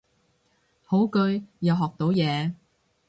[0.83, 2.53] 好句，又學到嘢